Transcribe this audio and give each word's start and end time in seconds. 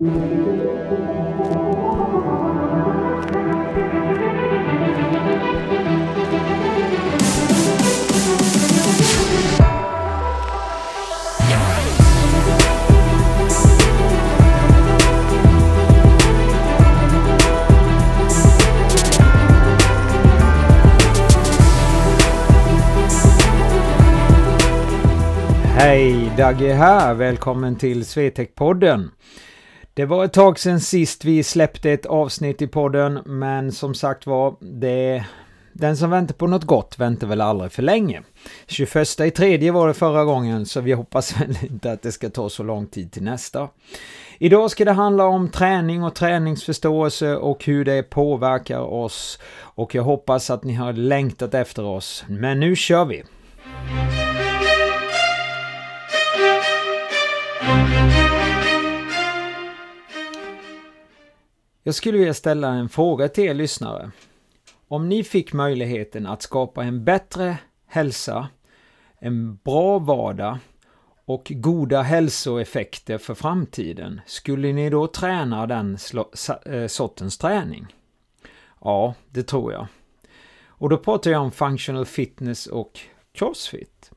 Hej, 0.00 0.10
Dagge 26.36 26.72
här. 26.72 27.14
Välkommen 27.14 27.76
till 27.76 28.02
Swetec-podden. 28.02 29.10
Det 29.98 30.06
var 30.06 30.24
ett 30.24 30.32
tag 30.32 30.58
sedan 30.58 30.80
sist 30.80 31.24
vi 31.24 31.42
släppte 31.42 31.90
ett 31.90 32.06
avsnitt 32.06 32.62
i 32.62 32.66
podden, 32.66 33.20
men 33.24 33.72
som 33.72 33.94
sagt 33.94 34.26
var, 34.26 34.56
det 34.60 35.24
den 35.72 35.96
som 35.96 36.10
väntar 36.10 36.34
på 36.34 36.46
något 36.46 36.64
gott 36.64 36.98
väntar 36.98 37.26
väl 37.26 37.40
aldrig 37.40 37.72
för 37.72 37.82
länge. 37.82 38.22
21 38.66 39.20
i 39.20 39.30
tredje 39.30 39.72
var 39.72 39.88
det 39.88 39.94
förra 39.94 40.24
gången, 40.24 40.66
så 40.66 40.80
vi 40.80 40.92
hoppas 40.92 41.40
väl 41.40 41.58
inte 41.62 41.92
att 41.92 42.02
det 42.02 42.12
ska 42.12 42.30
ta 42.30 42.48
så 42.48 42.62
lång 42.62 42.86
tid 42.86 43.12
till 43.12 43.22
nästa. 43.22 43.68
Idag 44.38 44.70
ska 44.70 44.84
det 44.84 44.92
handla 44.92 45.24
om 45.24 45.48
träning 45.48 46.02
och 46.02 46.14
träningsförståelse 46.14 47.36
och 47.36 47.64
hur 47.64 47.84
det 47.84 48.02
påverkar 48.02 48.80
oss. 48.80 49.38
Och 49.58 49.94
jag 49.94 50.02
hoppas 50.02 50.50
att 50.50 50.64
ni 50.64 50.74
har 50.74 50.92
längtat 50.92 51.54
efter 51.54 51.84
oss. 51.84 52.24
Men 52.28 52.60
nu 52.60 52.76
kör 52.76 53.04
vi! 53.04 53.22
Jag 61.88 61.94
skulle 61.94 62.18
vilja 62.18 62.34
ställa 62.34 62.68
en 62.68 62.88
fråga 62.88 63.28
till 63.28 63.44
er 63.44 63.54
lyssnare. 63.54 64.10
Om 64.88 65.08
ni 65.08 65.24
fick 65.24 65.52
möjligheten 65.52 66.26
att 66.26 66.42
skapa 66.42 66.84
en 66.84 67.04
bättre 67.04 67.58
hälsa, 67.86 68.48
en 69.18 69.56
bra 69.56 69.98
vardag 69.98 70.58
och 71.24 71.52
goda 71.54 72.02
hälsoeffekter 72.02 73.18
för 73.18 73.34
framtiden, 73.34 74.20
skulle 74.26 74.72
ni 74.72 74.90
då 74.90 75.06
träna 75.06 75.66
den 75.66 75.98
eh, 76.66 76.86
sortens 76.86 77.38
träning? 77.38 77.86
Ja, 78.80 79.14
det 79.30 79.42
tror 79.42 79.72
jag. 79.72 79.86
Och 80.66 80.88
då 80.88 80.96
pratar 80.96 81.30
jag 81.30 81.42
om 81.42 81.50
functional 81.50 82.06
fitness 82.06 82.66
och 82.66 83.00
crossfit. 83.32 84.10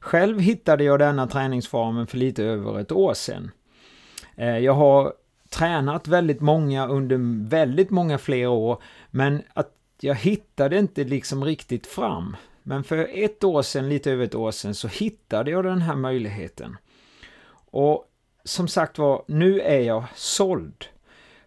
Själv 0.00 0.40
hittade 0.40 0.84
jag 0.84 0.98
denna 0.98 1.26
träningsformen 1.26 2.06
för 2.06 2.18
lite 2.18 2.44
över 2.44 2.78
ett 2.78 2.92
år 2.92 3.14
sedan. 3.14 3.50
Eh, 4.36 4.58
jag 4.58 4.74
har 4.74 5.12
tränat 5.50 6.08
väldigt 6.08 6.40
många 6.40 6.86
under 6.86 7.48
väldigt 7.48 7.90
många 7.90 8.18
fler 8.18 8.46
år, 8.46 8.82
men 9.10 9.42
att 9.54 9.74
jag 10.00 10.14
hittade 10.14 10.78
inte 10.78 11.04
liksom 11.04 11.44
riktigt 11.44 11.86
fram. 11.86 12.36
Men 12.62 12.84
för 12.84 13.08
ett 13.14 13.44
år 13.44 13.62
sedan, 13.62 13.88
lite 13.88 14.10
över 14.10 14.24
ett 14.24 14.34
år 14.34 14.50
sedan, 14.50 14.74
så 14.74 14.88
hittade 14.88 15.50
jag 15.50 15.64
den 15.64 15.82
här 15.82 15.96
möjligheten. 15.96 16.76
Och 17.70 18.04
som 18.44 18.68
sagt 18.68 18.98
var, 18.98 19.24
nu 19.26 19.60
är 19.60 19.80
jag 19.80 20.04
såld. 20.14 20.84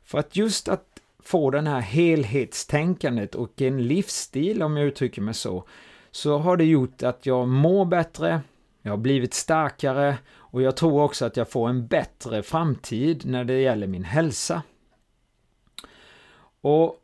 För 0.04 0.18
att 0.18 0.36
just 0.36 0.68
att 0.68 0.88
få 1.24 1.50
den 1.50 1.68
här 1.68 1.80
helhetstänkandet 1.80 3.36
och 3.36 3.62
en 3.62 3.88
livsstil, 3.88 4.64
om 4.64 4.78
jag 4.78 4.88
uttrycker 4.88 5.22
mig 5.22 5.34
så, 5.34 5.64
så 6.12 6.38
har 6.38 6.58
det 6.58 6.66
gjort 6.66 7.04
att 7.04 7.26
jag 7.26 7.48
mår 7.48 7.86
bättre, 7.86 8.42
jag 8.82 8.92
har 8.92 8.98
blivit 8.98 9.34
starkare 9.34 10.18
och 10.54 10.62
jag 10.62 10.78
tror 10.78 11.02
också 11.02 11.26
att 11.26 11.38
jag 11.38 11.50
får 11.50 11.70
en 11.70 11.88
bättre 11.88 12.44
framtid 12.44 13.26
när 13.26 13.44
det 13.44 13.62
gäller 13.62 13.88
min 13.88 14.04
hälsa. 14.04 14.62
Och 16.62 17.00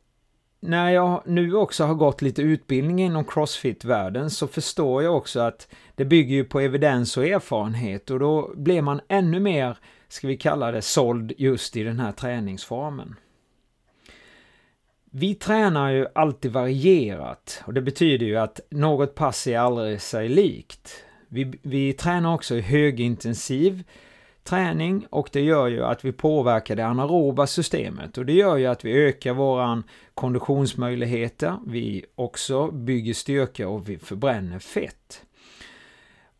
när 0.59 0.89
jag 0.89 1.23
nu 1.25 1.55
också 1.55 1.83
har 1.83 1.93
gått 1.93 2.21
lite 2.21 2.41
utbildning 2.41 3.01
inom 3.01 3.25
crossfit-världen 3.25 4.29
så 4.29 4.47
förstår 4.47 5.03
jag 5.03 5.17
också 5.17 5.39
att 5.39 5.67
det 5.95 6.05
bygger 6.05 6.35
ju 6.35 6.43
på 6.43 6.59
evidens 6.59 7.17
och 7.17 7.25
erfarenhet 7.25 8.09
och 8.09 8.19
då 8.19 8.53
blir 8.55 8.81
man 8.81 9.01
ännu 9.07 9.39
mer, 9.39 9.77
ska 10.07 10.27
vi 10.27 10.37
kalla 10.37 10.71
det, 10.71 10.81
såld 10.81 11.33
just 11.37 11.75
i 11.75 11.83
den 11.83 11.99
här 11.99 12.11
träningsformen. 12.11 13.15
Vi 15.11 15.35
tränar 15.35 15.91
ju 15.91 16.07
alltid 16.15 16.51
varierat 16.51 17.63
och 17.65 17.73
det 17.73 17.81
betyder 17.81 18.25
ju 18.25 18.37
att 18.37 18.59
något 18.69 19.15
pass 19.15 19.47
är 19.47 19.59
aldrig 19.59 20.01
sig 20.01 20.29
likt. 20.29 21.05
Vi, 21.29 21.53
vi 21.61 21.93
tränar 21.93 22.33
också 22.33 22.55
i 22.55 22.61
högintensiv 22.61 23.83
träning 24.43 25.05
och 25.09 25.29
det 25.31 25.41
gör 25.41 25.67
ju 25.67 25.85
att 25.85 26.05
vi 26.05 26.11
påverkar 26.11 26.75
det 26.75 26.85
anaeroba 26.85 27.47
systemet. 27.47 28.17
Och 28.17 28.25
det 28.25 28.33
gör 28.33 28.57
ju 28.57 28.65
att 28.65 28.85
vi 28.85 28.91
ökar 28.91 29.33
våran 29.33 29.83
konditionsmöjligheter, 30.13 31.57
vi 31.67 32.05
också 32.15 32.71
bygger 32.71 33.13
styrka 33.13 33.67
och 33.67 33.89
vi 33.89 33.97
förbränner 33.97 34.59
fett. 34.59 35.23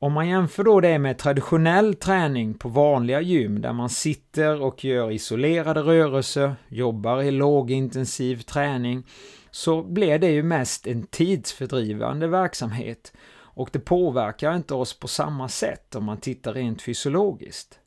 Om 0.02 0.14
man 0.14 0.30
jämför 0.30 0.64
då 0.64 0.80
det 0.80 1.00
med 1.00 1.18
traditionell 1.18 1.96
träning 1.96 2.54
på 2.54 2.70
vanliga 2.70 3.22
gym 3.22 3.62
där 3.62 3.74
man 3.74 3.90
sitter 3.90 4.62
och 4.62 4.86
gör 4.86 5.12
isolerade 5.12 5.82
rörelser, 5.82 6.56
jobbar 6.68 7.22
i 7.22 7.32
lågintensiv 7.32 8.42
träning, 8.42 9.04
så 9.52 9.84
blir 9.84 10.20
det 10.20 10.32
ju 10.32 10.44
mest 10.44 10.88
en 10.88 11.04
tidsfördrivande 11.04 12.28
verksamhet 12.28 13.14
och 13.54 13.70
det 13.72 13.80
påverkar 13.80 14.56
inte 14.56 14.74
oss 14.74 15.00
på 15.00 15.08
samma 15.08 15.50
sätt 15.50 15.96
om 15.96 16.04
man 16.04 16.18
tittar 16.18 16.54
rent 16.54 16.82
fysiologiskt. 16.82 17.80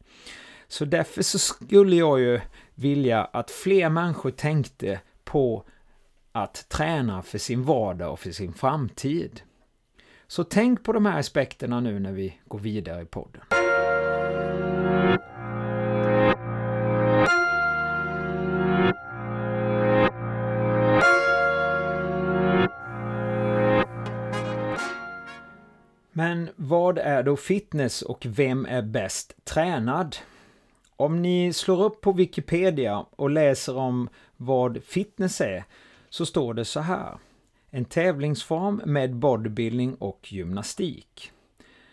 Så 0.68 0.84
därför 0.84 1.22
så 1.22 1.38
skulle 1.38 1.96
jag 1.96 2.20
ju 2.20 2.40
vilja 2.74 3.24
att 3.24 3.50
fler 3.50 3.88
människor 3.88 4.30
tänkte 4.30 5.00
på 5.24 5.64
att 6.32 6.68
träna 6.68 7.22
för 7.22 7.38
sin 7.38 7.62
vardag 7.62 8.12
och 8.12 8.20
för 8.20 8.30
sin 8.30 8.52
framtid. 8.52 9.42
Så 10.26 10.44
tänk 10.44 10.84
på 10.84 10.92
de 10.92 11.06
här 11.06 11.18
aspekterna 11.18 11.80
nu 11.80 11.98
när 11.98 12.12
vi 12.12 12.40
går 12.44 12.58
vidare 12.58 13.02
i 13.02 13.04
podden. 13.04 13.42
Men 26.12 26.48
vad 26.56 26.98
är 26.98 27.22
då 27.22 27.36
fitness 27.36 28.02
och 28.02 28.26
vem 28.28 28.66
är 28.66 28.82
bäst 28.82 29.44
tränad? 29.44 30.16
Om 30.96 31.22
ni 31.22 31.52
slår 31.52 31.84
upp 31.84 32.00
på 32.00 32.12
Wikipedia 32.12 33.06
och 33.10 33.30
läser 33.30 33.76
om 33.76 34.08
vad 34.36 34.84
fitness 34.84 35.40
är 35.40 35.64
så 36.08 36.26
står 36.26 36.54
det 36.54 36.64
så 36.64 36.80
här. 36.80 37.18
En 37.70 37.84
tävlingsform 37.84 38.80
med 38.84 39.14
bodybuilding 39.16 39.94
och 39.94 40.32
gymnastik. 40.32 41.32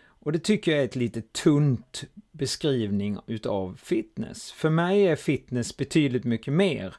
Och 0.06 0.32
det 0.32 0.40
tycker 0.40 0.72
jag 0.72 0.82
är 0.82 0.86
ett 0.86 0.96
lite 0.96 1.22
tunt 1.22 2.04
beskrivning 2.32 3.18
utav 3.26 3.80
fitness. 3.84 4.52
För 4.52 4.70
mig 4.70 5.08
är 5.08 5.16
fitness 5.16 5.78
betydligt 5.78 6.24
mycket 6.24 6.54
mer. 6.54 6.96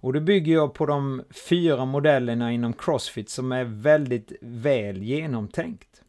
Och 0.00 0.12
det 0.12 0.20
bygger 0.20 0.52
jag 0.52 0.74
på 0.74 0.86
de 0.86 1.22
fyra 1.48 1.84
modellerna 1.84 2.52
inom 2.52 2.72
Crossfit 2.72 3.30
som 3.30 3.52
är 3.52 3.64
väldigt 3.64 4.32
väl 4.40 5.02
genomtänkt. 5.02 6.02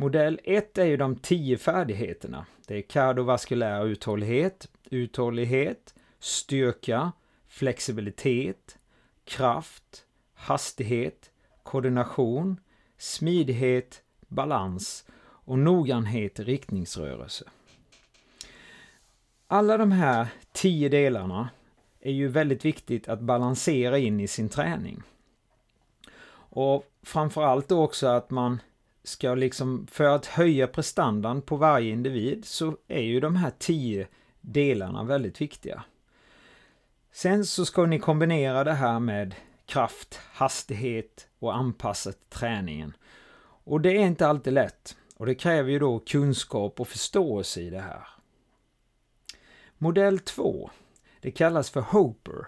Modell 0.00 0.40
1 0.44 0.78
är 0.78 0.84
ju 0.84 0.96
de 0.96 1.16
tio 1.16 1.58
färdigheterna. 1.58 2.46
Det 2.66 2.76
är 2.76 2.82
kardiovaskulär 2.82 3.86
uthållighet, 3.86 4.68
uthållighet, 4.90 5.94
styrka, 6.18 7.12
flexibilitet, 7.48 8.78
kraft, 9.24 10.04
hastighet, 10.34 11.30
koordination, 11.62 12.60
smidighet, 12.98 14.02
balans 14.28 15.04
och 15.22 15.58
noggrannhet 15.58 16.40
i 16.40 16.44
riktningsrörelse. 16.44 17.44
Alla 19.46 19.76
de 19.76 19.92
här 19.92 20.28
tio 20.52 20.88
delarna 20.88 21.50
är 22.00 22.12
ju 22.12 22.28
väldigt 22.28 22.64
viktigt 22.64 23.08
att 23.08 23.20
balansera 23.20 23.98
in 23.98 24.20
i 24.20 24.28
sin 24.28 24.48
träning. 24.48 25.02
Och 26.52 26.84
framförallt 27.02 27.68
då 27.68 27.82
också 27.82 28.06
att 28.06 28.30
man 28.30 28.60
ska 29.10 29.34
liksom, 29.34 29.86
för 29.90 30.04
att 30.04 30.26
höja 30.26 30.66
prestandan 30.66 31.42
på 31.42 31.56
varje 31.56 31.92
individ 31.92 32.44
så 32.44 32.76
är 32.88 33.02
ju 33.02 33.20
de 33.20 33.36
här 33.36 33.52
tio 33.58 34.06
delarna 34.40 35.04
väldigt 35.04 35.40
viktiga. 35.40 35.84
Sen 37.12 37.44
så 37.44 37.64
ska 37.64 37.86
ni 37.86 37.98
kombinera 37.98 38.64
det 38.64 38.72
här 38.72 39.00
med 39.00 39.34
kraft, 39.66 40.20
hastighet 40.32 41.28
och 41.38 41.56
anpassat 41.56 42.30
träningen. 42.30 42.96
Och 43.64 43.80
det 43.80 43.96
är 43.96 44.06
inte 44.06 44.26
alltid 44.26 44.52
lätt 44.52 44.96
och 45.16 45.26
det 45.26 45.34
kräver 45.34 45.70
ju 45.70 45.78
då 45.78 45.98
kunskap 45.98 46.80
och 46.80 46.88
förståelse 46.88 47.60
i 47.60 47.70
det 47.70 47.80
här. 47.80 48.08
Modell 49.78 50.18
2, 50.18 50.70
det 51.20 51.30
kallas 51.30 51.70
för 51.70 51.80
Hoper 51.80 52.46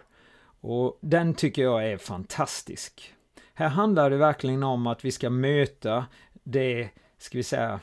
och 0.60 0.98
den 1.00 1.34
tycker 1.34 1.62
jag 1.62 1.88
är 1.88 1.96
fantastisk. 1.96 3.14
Här 3.54 3.68
handlar 3.68 4.10
det 4.10 4.16
verkligen 4.16 4.62
om 4.62 4.86
att 4.86 5.04
vi 5.04 5.12
ska 5.12 5.30
möta 5.30 6.06
det, 6.42 6.88
ska 7.18 7.38
vi 7.38 7.42
säga, 7.42 7.80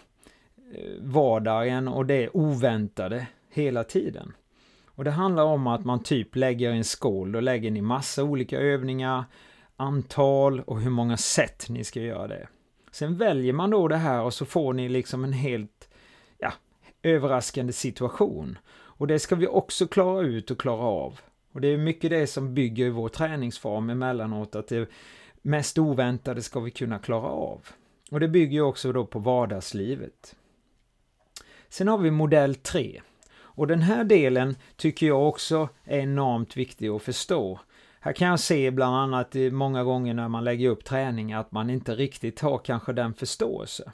eh, 0.74 0.92
vardagen 1.02 1.88
och 1.88 2.06
det 2.06 2.30
oväntade 2.30 3.28
hela 3.50 3.84
tiden. 3.84 4.34
Och 4.86 5.04
det 5.04 5.12
handlar 5.12 5.44
om 5.44 5.68
att 5.68 5.86
man 5.86 6.04
typ 6.04 6.36
lägger 6.36 6.72
en 6.72 6.84
skål, 6.84 7.32
då 7.32 7.40
lägger 7.40 7.72
ni 7.72 7.82
massa 7.82 8.24
olika 8.24 8.60
övningar, 8.60 9.24
antal 9.76 10.62
och 10.62 10.82
hur 10.82 10.90
många 10.90 11.18
sätt 11.18 11.66
ni 11.70 11.84
ska 11.84 12.02
göra 12.02 12.28
det. 12.28 12.48
Sen 12.92 13.18
väljer 13.18 13.54
man 13.54 13.70
då 13.70 13.88
det 13.88 13.98
här 13.98 14.22
och 14.22 14.34
så 14.34 14.46
får 14.46 14.74
ni 14.74 14.90
liksom 14.90 15.24
en 15.24 15.34
helt 15.34 15.90
ja, 16.38 16.54
överraskande 17.04 17.74
situation. 17.74 18.58
Och 18.72 19.08
det 19.08 19.20
ska 19.20 19.36
vi 19.36 19.48
också 19.48 19.88
klara 19.88 20.22
ut 20.22 20.52
och 20.52 20.60
klara 20.60 20.82
av. 20.82 21.20
Och 21.52 21.62
det 21.62 21.68
är 21.68 21.78
mycket 21.78 22.10
det 22.10 22.28
som 22.28 22.54
bygger 22.54 22.90
vår 22.90 23.10
träningsform 23.10 23.90
emellanåt, 23.90 24.56
att 24.56 24.68
det 24.68 24.90
mest 25.42 25.78
oväntade 25.78 26.42
ska 26.42 26.60
vi 26.60 26.72
kunna 26.72 27.00
klara 27.00 27.28
av. 27.28 27.68
Och 28.10 28.20
det 28.20 28.28
bygger 28.28 28.54
ju 28.54 28.62
också 28.62 28.92
då 28.92 29.06
på 29.06 29.20
vardagslivet. 29.20 30.36
Sen 31.70 31.88
har 31.88 31.98
vi 31.98 32.12
modell 32.12 32.56
3. 32.56 33.02
Och 33.38 33.68
den 33.68 33.82
här 33.82 34.04
delen 34.04 34.56
tycker 34.76 35.08
jag 35.08 35.28
också 35.28 35.70
är 35.84 36.00
enormt 36.00 36.58
viktig 36.58 36.88
att 36.88 37.02
förstå. 37.02 37.60
Här 38.00 38.14
kan 38.14 38.28
jag 38.28 38.40
se 38.40 38.72
bland 38.72 38.96
annat 38.96 39.36
många 39.52 39.84
gånger 39.84 40.14
när 40.14 40.28
man 40.28 40.44
lägger 40.44 40.70
upp 40.70 40.84
träning 40.84 41.34
att 41.34 41.52
man 41.52 41.70
inte 41.70 41.96
riktigt 41.96 42.40
har 42.40 42.58
kanske 42.58 42.94
den 42.94 43.14
förståelse. 43.14 43.92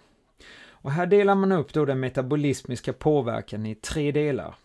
Och 0.70 0.92
här 0.92 1.06
delar 1.06 1.36
man 1.36 1.52
upp 1.52 1.74
då 1.74 1.86
den 1.86 2.00
metabolismiska 2.00 2.94
påverkan 2.94 3.66
i 3.66 3.76
tre 3.76 4.12
delar. 4.12 4.56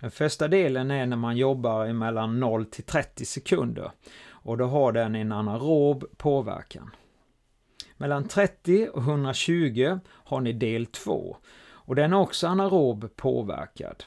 Den 0.00 0.10
första 0.10 0.48
delen 0.48 0.90
är 0.90 1.06
när 1.06 1.16
man 1.16 1.36
jobbar 1.36 1.92
mellan 1.92 2.40
0 2.40 2.64
till 2.64 2.84
30 2.84 3.24
sekunder 3.24 3.90
och 4.28 4.58
då 4.58 4.64
har 4.64 4.92
den 4.92 5.14
en 5.14 5.32
anaerob 5.32 6.04
påverkan. 6.16 6.90
Mellan 8.00 8.28
30 8.28 8.88
och 8.88 9.02
120 9.02 9.98
har 10.08 10.40
ni 10.40 10.52
del 10.52 10.86
2 10.86 11.36
och 11.70 11.94
den 11.94 12.12
är 12.12 12.18
också 12.18 12.46
anaerob 12.46 13.16
påverkad. 13.16 14.04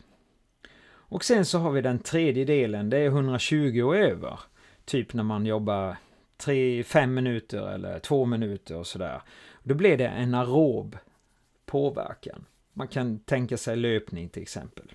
Och 1.11 1.23
sen 1.23 1.45
så 1.45 1.59
har 1.59 1.71
vi 1.71 1.81
den 1.81 1.99
tredje 1.99 2.45
delen, 2.45 2.89
det 2.89 2.97
är 2.97 3.07
120 3.07 3.81
och 3.85 3.95
över. 3.95 4.39
Typ 4.85 5.13
när 5.13 5.23
man 5.23 5.45
jobbar 5.45 5.95
3-5 6.37 7.07
minuter 7.07 7.67
eller 7.67 7.99
2 7.99 8.25
minuter 8.25 8.75
och 8.75 8.87
sådär. 8.87 9.21
Då 9.63 9.75
blir 9.75 9.97
det 9.97 10.07
en 10.07 10.33
aerob 10.33 10.97
påverkan. 11.65 12.45
Man 12.73 12.87
kan 12.87 13.19
tänka 13.19 13.57
sig 13.57 13.75
löpning 13.75 14.29
till 14.29 14.41
exempel. 14.41 14.91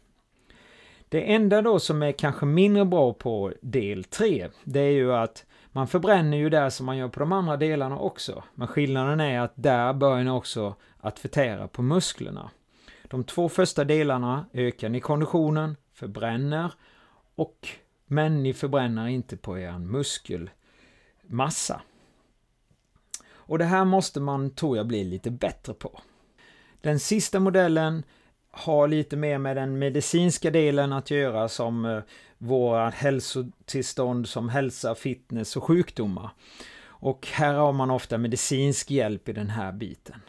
Det 1.09 1.33
enda 1.35 1.63
då 1.63 1.79
som 1.79 2.03
är 2.03 2.13
kanske 2.13 2.47
mindre 2.47 2.85
bra 2.85 3.13
på 3.13 3.53
del 3.61 4.05
3, 4.05 4.49
det 4.65 4.81
är 4.81 4.93
ju 4.93 5.15
att 5.15 5.47
man 5.76 5.88
förbränner 5.88 6.37
ju 6.37 6.50
där 6.50 6.70
som 6.70 6.87
man 6.87 6.96
gör 6.96 7.08
på 7.08 7.20
de 7.20 7.32
andra 7.32 7.56
delarna 7.56 7.99
också. 7.99 8.44
Men 8.55 8.69
skillnaden 8.69 9.20
är 9.20 9.40
att 9.40 9.52
där 9.55 9.93
börjar 9.93 10.25
ni 10.25 10.31
också 10.31 10.75
att 11.00 11.19
förtära 11.19 11.69
på 11.69 11.82
musklerna. 11.82 12.50
De 13.02 13.25
två 13.25 13.49
första 13.49 13.84
delarna 13.84 14.46
ökar 14.52 14.88
ni 14.88 15.00
konditionen, 15.00 15.76
förbränner 15.93 16.73
och 17.34 17.69
men 18.06 18.43
ni 18.43 18.52
förbränner 18.52 19.06
inte 19.06 19.37
på 19.37 19.58
er 19.58 19.78
muskelmassa. 19.78 21.81
Och 23.28 23.58
det 23.58 23.64
här 23.64 23.84
måste 23.84 24.20
man, 24.20 24.50
tror 24.50 24.76
jag, 24.76 24.87
bli 24.87 25.05
lite 25.05 25.31
bättre 25.31 25.75
på. 25.75 26.00
Den 26.81 27.00
sista 27.00 27.40
modellen 27.40 28.02
har 28.50 28.88
lite 28.88 29.17
mer 29.17 29.38
med 29.38 29.56
den 29.56 29.78
medicinska 29.78 30.50
delen 30.50 30.93
att 30.93 31.11
göra 31.11 31.49
som 31.49 31.84
eh, 31.84 32.02
våra 32.38 32.91
hälsotillstånd 32.91 34.29
som 34.29 34.49
hälsa, 34.49 34.94
fitness 34.94 35.56
och 35.56 35.65
sjukdomar. 35.65 36.31
Och 36.88 37.29
här 37.33 37.55
har 37.55 37.73
man 37.73 37.91
ofta 37.91 38.19
medicinsk 38.19 38.91
hjälp 38.91 39.29
i 39.29 39.33
den 39.33 39.50
här 39.50 39.73
biten. 39.73 40.21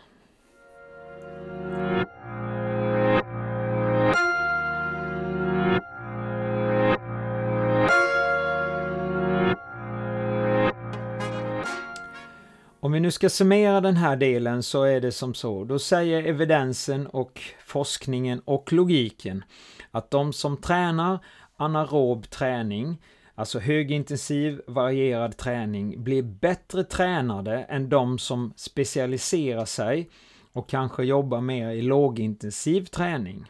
Om 12.80 12.92
vi 12.92 13.00
nu 13.00 13.12
ska 13.12 13.30
summera 13.30 13.82
den 13.82 13.98
här 13.98 14.16
delen 14.16 14.64
så 14.64 14.84
är 14.84 15.02
det 15.02 15.12
som 15.12 15.34
så, 15.34 15.64
då 15.64 15.80
säger 15.80 16.24
evidensen 16.24 17.08
och 17.08 17.42
forskningen 17.66 18.42
och 18.46 18.74
logiken 18.74 19.44
att 19.92 20.12
de 20.12 20.34
som 20.34 20.58
tränar 20.58 21.20
anaerob 21.58 22.30
träning, 22.30 22.98
alltså 23.36 23.60
högintensiv 23.60 24.62
varierad 24.68 25.38
träning, 25.38 26.04
blir 26.04 26.24
bättre 26.24 26.84
tränade 26.84 27.58
än 27.58 27.90
de 27.90 28.20
som 28.20 28.54
specialiserar 28.56 29.66
sig 29.66 30.10
och 30.54 30.70
kanske 30.70 31.04
jobbar 31.04 31.42
mer 31.42 31.72
i 31.72 31.82
lågintensiv 31.82 32.86
träning. 32.86 33.46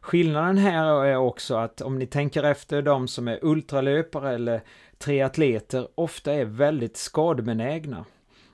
Skillnaden 0.00 0.58
här 0.58 1.04
är 1.04 1.16
också 1.16 1.54
att 1.54 1.80
om 1.80 1.98
ni 1.98 2.06
tänker 2.06 2.42
efter 2.42 2.82
de 2.82 3.08
som 3.08 3.28
är 3.28 3.38
ultralöpare 3.42 4.34
eller 4.34 4.60
triatleter 4.98 5.88
ofta 5.94 6.32
är 6.32 6.44
väldigt 6.44 6.96
skadebenägna. 6.96 8.04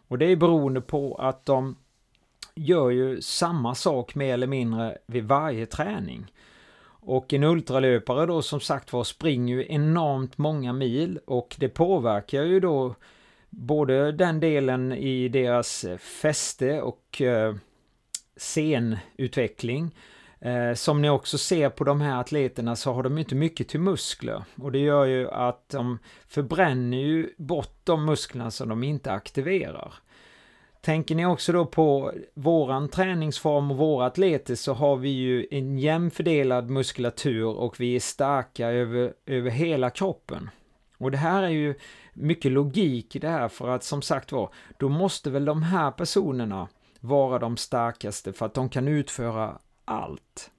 Och 0.08 0.18
det 0.18 0.26
är 0.26 0.36
beroende 0.36 0.80
på 0.80 1.14
att 1.14 1.46
de 1.46 1.76
gör 2.54 2.90
ju 2.90 3.20
samma 3.20 3.74
sak 3.74 4.14
mer 4.14 4.34
eller 4.34 4.46
mindre 4.46 4.98
vid 5.06 5.24
varje 5.24 5.66
träning. 5.66 6.32
Och 7.06 7.32
en 7.32 7.44
ultralöpare 7.44 8.26
då 8.26 8.42
som 8.42 8.60
sagt 8.60 8.92
var 8.92 9.04
springer 9.04 9.56
ju 9.56 9.66
enormt 9.68 10.38
många 10.38 10.72
mil 10.72 11.18
och 11.26 11.56
det 11.58 11.68
påverkar 11.68 12.42
ju 12.42 12.60
då 12.60 12.94
både 13.50 14.12
den 14.12 14.40
delen 14.40 14.92
i 14.92 15.28
deras 15.28 15.86
fäste 15.98 16.82
och 16.82 17.22
eh, 17.22 17.54
senutveckling. 18.36 19.94
Eh, 20.40 20.74
som 20.74 21.02
ni 21.02 21.10
också 21.10 21.38
ser 21.38 21.70
på 21.70 21.84
de 21.84 22.00
här 22.00 22.20
atleterna 22.20 22.76
så 22.76 22.92
har 22.92 23.02
de 23.02 23.18
inte 23.18 23.34
mycket 23.34 23.68
till 23.68 23.80
muskler 23.80 24.44
och 24.62 24.72
det 24.72 24.78
gör 24.78 25.04
ju 25.04 25.30
att 25.30 25.68
de 25.68 25.98
förbränner 26.28 26.98
ju 26.98 27.34
bort 27.38 27.80
de 27.84 28.04
musklerna 28.04 28.50
som 28.50 28.68
de 28.68 28.84
inte 28.84 29.12
aktiverar. 29.12 29.94
Tänker 30.86 31.14
ni 31.14 31.26
också 31.26 31.52
då 31.52 31.66
på 31.66 32.12
våran 32.34 32.88
träningsform 32.88 33.70
och 33.70 33.76
våra 33.76 34.06
atleter 34.06 34.54
så 34.54 34.74
har 34.74 34.96
vi 34.96 35.08
ju 35.08 35.46
en 35.50 35.78
jämn 35.78 36.10
fördelad 36.10 36.70
muskulatur 36.70 37.46
och 37.46 37.80
vi 37.80 37.96
är 37.96 38.00
starka 38.00 38.68
över, 38.68 39.12
över 39.26 39.50
hela 39.50 39.90
kroppen. 39.90 40.50
Och 40.98 41.10
det 41.10 41.16
här 41.16 41.42
är 41.42 41.48
ju 41.48 41.74
mycket 42.14 42.52
logik 42.52 43.16
i 43.16 43.18
det 43.18 43.28
här 43.28 43.48
för 43.48 43.68
att 43.68 43.84
som 43.84 44.02
sagt 44.02 44.32
var, 44.32 44.50
då 44.76 44.88
måste 44.88 45.30
väl 45.30 45.44
de 45.44 45.62
här 45.62 45.90
personerna 45.90 46.68
vara 47.00 47.38
de 47.38 47.56
starkaste 47.56 48.32
för 48.32 48.46
att 48.46 48.54
de 48.54 48.68
kan 48.68 48.88
utföra 48.88 49.58
allt. 49.84 50.50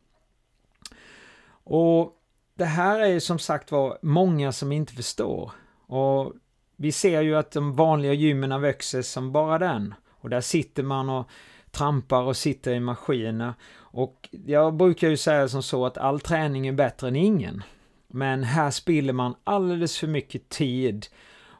Och 1.49 2.13
det 2.55 2.65
här 2.65 2.99
är 2.99 3.07
ju 3.07 3.19
som 3.19 3.39
sagt 3.39 3.71
var 3.71 3.97
många 4.01 4.51
som 4.51 4.71
inte 4.71 4.93
förstår. 4.93 5.51
Och 5.85 6.33
vi 6.75 6.91
ser 6.91 7.21
ju 7.21 7.35
att 7.35 7.51
de 7.51 7.75
vanliga 7.75 8.13
gymmen 8.13 8.61
växer 8.61 9.01
som 9.01 9.31
bara 9.31 9.59
den. 9.59 9.93
Och 10.21 10.29
där 10.29 10.41
sitter 10.41 10.83
man 10.83 11.09
och 11.09 11.29
trampar 11.71 12.23
och 12.23 12.37
sitter 12.37 12.73
i 12.73 12.79
maskiner. 12.79 13.53
Och 13.77 14.29
jag 14.45 14.73
brukar 14.73 15.09
ju 15.09 15.17
säga 15.17 15.47
som 15.47 15.63
så 15.63 15.85
att 15.85 15.97
all 15.97 16.19
träning 16.19 16.67
är 16.67 16.73
bättre 16.73 17.07
än 17.07 17.15
ingen. 17.15 17.63
Men 18.07 18.43
här 18.43 18.71
spiller 18.71 19.13
man 19.13 19.35
alldeles 19.43 19.97
för 19.97 20.07
mycket 20.07 20.49
tid 20.49 21.07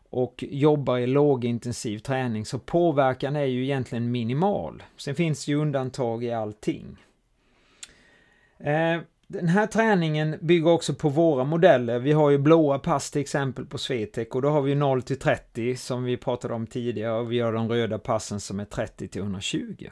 och 0.10 0.44
jobbar 0.48 0.98
i 0.98 1.08
lågintensiv 1.08 2.00
träning 2.00 2.46
så 2.46 2.60
påverkan 2.60 3.36
är 3.36 3.46
ju 3.46 3.64
egentligen 3.64 4.12
minimal. 4.12 4.84
Sen 4.98 5.16
finns 5.16 5.48
ju 5.48 5.56
undantag 5.56 6.24
i 6.24 6.32
allting. 6.32 6.98
Eh, 8.58 9.00
den 9.30 9.48
här 9.48 9.68
träningen 9.68 10.38
bygger 10.42 10.70
också 10.70 10.94
på 10.94 11.10
våra 11.10 11.44
modeller. 11.44 12.00
Vi 12.00 12.12
har 12.12 12.30
ju 12.30 12.38
blåa 12.38 12.80
pass 12.80 13.12
till 13.12 13.22
exempel 13.22 13.66
på 13.66 13.78
Swetec 13.78 14.28
och 14.28 14.42
då 14.42 14.50
har 14.50 14.62
vi 14.62 14.76
0 14.76 15.02
till 15.02 15.20
30 15.20 15.76
som 15.76 16.04
vi 16.04 16.18
pratade 16.18 16.54
om 16.54 16.68
tidigare 16.68 17.20
och 17.20 17.32
vi 17.32 17.40
har 17.40 17.54
de 17.54 17.70
röda 17.70 18.00
passen 18.00 18.40
som 18.40 18.60
är 18.60 18.66
30 18.66 19.08
till 19.08 19.22
120. 19.22 19.90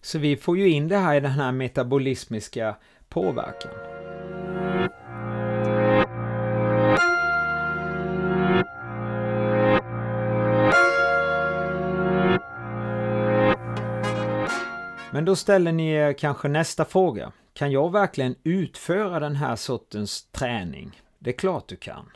Så 0.00 0.18
vi 0.18 0.36
får 0.36 0.58
ju 0.58 0.68
in 0.68 0.88
det 0.88 0.96
här 0.96 1.16
i 1.16 1.20
den 1.20 1.30
här 1.30 1.52
metabolismiska 1.52 2.76
påverkan. 3.08 3.72
Men 15.10 15.24
då 15.24 15.36
ställer 15.36 15.72
ni 15.72 15.90
er 15.90 16.12
kanske 16.12 16.48
nästa 16.48 16.84
fråga. 16.84 17.32
Kan 17.62 17.72
jag 17.72 17.92
verkligen 17.92 18.34
utföra 18.44 19.20
den 19.20 19.36
här 19.36 19.56
sortens 19.56 20.24
träning? 20.32 21.00
Det 21.18 21.30
är 21.30 21.34
klart 21.34 21.68
du 21.68 21.76
kan. 21.76 22.10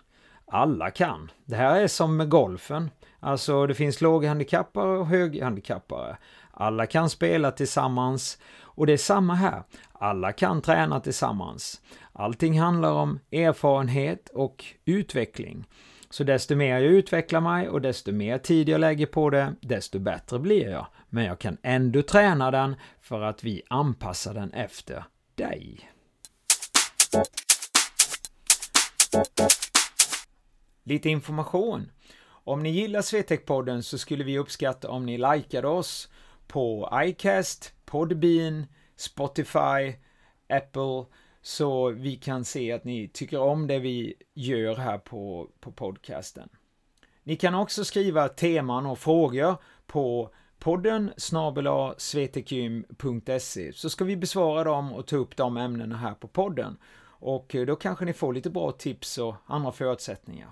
Alla 0.46 0.90
kan. 0.90 1.30
Det 1.44 1.56
här 1.56 1.80
är 1.80 1.86
som 1.86 2.16
med 2.16 2.28
golfen. 2.28 2.90
Alltså 3.20 3.66
det 3.66 3.74
finns 3.74 4.00
låghandikappare 4.00 4.98
och 4.98 5.06
höghandikappare. 5.06 6.16
Alla 6.50 6.86
kan 6.86 7.10
spela 7.10 7.50
tillsammans 7.50 8.38
och 8.60 8.86
det 8.86 8.92
är 8.92 8.96
samma 8.96 9.34
här. 9.34 9.62
Alla 9.92 10.32
kan 10.32 10.62
träna 10.62 11.00
tillsammans. 11.00 11.82
Allting 12.12 12.60
handlar 12.60 12.92
om 12.92 13.18
erfarenhet 13.32 14.28
och 14.28 14.64
utveckling. 14.84 15.64
Så 16.10 16.24
desto 16.24 16.56
mer 16.56 16.78
jag 16.78 16.82
utvecklar 16.82 17.40
mig 17.40 17.68
och 17.68 17.80
desto 17.80 18.12
mer 18.12 18.38
tid 18.38 18.68
jag 18.68 18.80
lägger 18.80 19.06
på 19.06 19.30
det, 19.30 19.54
desto 19.60 19.98
bättre 19.98 20.38
blir 20.38 20.70
jag. 20.70 20.86
Men 21.08 21.24
jag 21.24 21.38
kan 21.38 21.56
ändå 21.62 22.02
träna 22.02 22.50
den 22.50 22.76
för 23.00 23.22
att 23.22 23.44
vi 23.44 23.62
anpassar 23.68 24.34
den 24.34 24.52
efter 24.52 25.04
dig. 25.36 25.90
Lite 30.84 31.08
information. 31.08 31.90
Om 32.28 32.62
ni 32.62 32.70
gillar 32.70 33.00
Swetec-podden 33.00 33.82
så 33.82 33.98
skulle 33.98 34.24
vi 34.24 34.38
uppskatta 34.38 34.90
om 34.90 35.06
ni 35.06 35.18
likade 35.18 35.68
oss 35.68 36.08
på 36.46 36.90
iCast, 36.94 37.74
Podbean, 37.84 38.66
Spotify, 38.96 39.94
Apple, 40.48 41.04
så 41.42 41.90
vi 41.90 42.16
kan 42.16 42.44
se 42.44 42.72
att 42.72 42.84
ni 42.84 43.08
tycker 43.08 43.40
om 43.40 43.66
det 43.66 43.78
vi 43.78 44.14
gör 44.34 44.76
här 44.76 44.98
på, 44.98 45.50
på 45.60 45.72
podcasten. 45.72 46.48
Ni 47.22 47.36
kan 47.36 47.54
också 47.54 47.84
skriva 47.84 48.28
teman 48.28 48.86
och 48.86 48.98
frågor 48.98 49.56
på 49.86 50.30
podden 50.66 51.10
snabela 51.16 51.72
så 53.72 53.90
ska 53.90 54.04
vi 54.04 54.16
besvara 54.16 54.64
dem 54.64 54.92
och 54.92 55.06
ta 55.06 55.16
upp 55.16 55.36
de 55.36 55.56
ämnena 55.56 55.96
här 55.96 56.14
på 56.14 56.28
podden. 56.28 56.76
Och 57.04 57.54
eh, 57.54 57.66
då 57.66 57.76
kanske 57.76 58.04
ni 58.04 58.12
får 58.12 58.32
lite 58.32 58.50
bra 58.50 58.72
tips 58.72 59.18
och 59.18 59.34
andra 59.46 59.72
förutsättningar. 59.72 60.48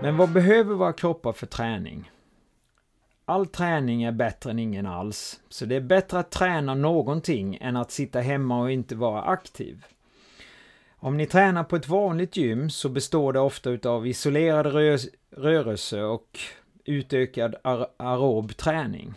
Men 0.00 0.16
vad 0.16 0.32
behöver 0.32 0.74
våra 0.74 0.92
kroppar 0.92 1.32
för 1.32 1.46
träning? 1.46 2.10
All 3.32 3.46
träning 3.46 4.02
är 4.02 4.12
bättre 4.12 4.50
än 4.50 4.58
ingen 4.58 4.86
alls, 4.86 5.40
så 5.48 5.66
det 5.66 5.76
är 5.76 5.80
bättre 5.80 6.18
att 6.18 6.30
träna 6.30 6.74
någonting 6.74 7.58
än 7.60 7.76
att 7.76 7.90
sitta 7.90 8.20
hemma 8.20 8.60
och 8.60 8.70
inte 8.70 8.94
vara 8.94 9.22
aktiv. 9.22 9.84
Om 10.96 11.16
ni 11.16 11.26
tränar 11.26 11.64
på 11.64 11.76
ett 11.76 11.88
vanligt 11.88 12.36
gym 12.36 12.70
så 12.70 12.88
består 12.88 13.32
det 13.32 13.40
ofta 13.40 13.88
av 13.88 14.06
isolerad 14.06 14.66
rö 14.66 14.98
rörelse 15.30 16.02
och 16.02 16.38
utökad 16.84 17.54
aerob 17.96 18.56
träning. 18.56 19.14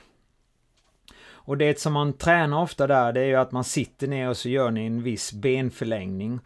Och 1.25 1.57
det 1.57 1.79
som 1.79 1.93
man 1.93 2.13
tränar 2.13 2.61
ofta 2.61 2.87
där, 2.87 3.13
det 3.13 3.21
är 3.21 3.27
ju 3.27 3.35
att 3.35 3.51
man 3.51 3.63
sitter 3.63 4.07
ner 4.07 4.29
och 4.29 4.37
så 4.37 4.49
gör 4.49 4.71
ni 4.71 4.85
en 4.85 5.03
viss 5.03 5.33
benförlängning. 5.33 6.39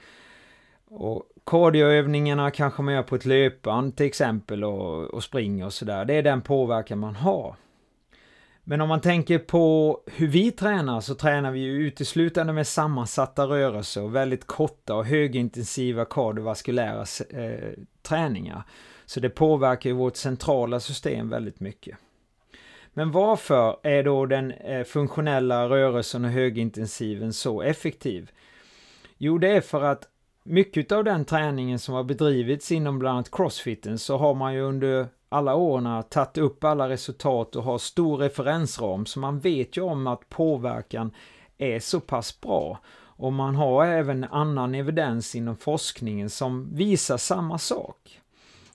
Och 0.85 1.23
Kardioövningarna 1.49 2.51
kanske 2.51 2.81
man 2.81 2.93
gör 2.93 3.03
på 3.03 3.15
ett 3.15 3.25
löpband 3.25 3.97
till 3.97 4.05
exempel 4.05 4.63
och, 4.63 5.03
och 5.03 5.23
springer 5.23 5.65
och 5.65 5.73
sådär. 5.73 6.05
Det 6.05 6.13
är 6.13 6.23
den 6.23 6.41
påverkan 6.41 6.99
man 6.99 7.15
har. 7.15 7.55
Men 8.63 8.81
om 8.81 8.89
man 8.89 9.01
tänker 9.01 9.39
på 9.39 9.99
hur 10.05 10.27
vi 10.27 10.51
tränar 10.51 11.01
så 11.01 11.15
tränar 11.15 11.51
vi 11.51 11.59
ju 11.59 11.71
uteslutande 11.71 12.53
med 12.53 12.67
sammansatta 12.67 13.45
rörelser 13.45 14.03
och 14.03 14.15
väldigt 14.15 14.47
korta 14.47 14.95
och 14.95 15.05
högintensiva 15.05 16.05
kardiovaskulära 16.05 17.05
eh, 17.29 17.69
träningar. 18.01 18.63
Så 19.05 19.19
det 19.19 19.29
påverkar 19.29 19.89
ju 19.89 19.95
vårt 19.95 20.15
centrala 20.15 20.79
system 20.79 21.29
väldigt 21.29 21.59
mycket. 21.59 21.97
Men 22.93 23.11
varför 23.11 23.77
är 23.83 24.03
då 24.03 24.25
den 24.25 24.51
eh, 24.51 24.83
funktionella 24.83 25.69
rörelsen 25.69 26.25
och 26.25 26.31
högintensiven 26.31 27.33
så 27.33 27.61
effektiv? 27.61 28.31
Jo, 29.17 29.37
det 29.37 29.47
är 29.47 29.61
för 29.61 29.83
att 29.83 30.07
mycket 30.49 30.91
av 30.91 31.03
den 31.03 31.25
träningen 31.25 31.79
som 31.79 31.95
har 31.95 32.03
bedrivits 32.03 32.71
inom 32.71 32.99
bland 32.99 33.13
annat 33.13 33.31
crossfiten 33.31 33.99
så 33.99 34.17
har 34.17 34.33
man 34.33 34.53
ju 34.53 34.61
under 34.61 35.07
alla 35.29 35.55
åren 35.55 36.03
tagit 36.03 36.37
upp 36.37 36.63
alla 36.63 36.89
resultat 36.89 37.55
och 37.55 37.63
har 37.63 37.77
stor 37.77 38.17
referensram 38.17 39.05
så 39.05 39.19
man 39.19 39.39
vet 39.39 39.77
ju 39.77 39.81
om 39.81 40.07
att 40.07 40.29
påverkan 40.29 41.11
är 41.57 41.79
så 41.79 41.99
pass 41.99 42.41
bra. 42.41 42.79
Och 42.97 43.33
man 43.33 43.55
har 43.55 43.85
även 43.85 44.23
annan 44.23 44.75
evidens 44.75 45.35
inom 45.35 45.57
forskningen 45.57 46.29
som 46.29 46.75
visar 46.75 47.17
samma 47.17 47.57
sak. 47.57 48.19